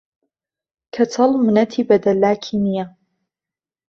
کەچەڵ 0.93 1.31
منەتی 1.45 1.81
بە 1.87 1.97
دەلاکی 2.03 2.55
نییە 2.63 2.85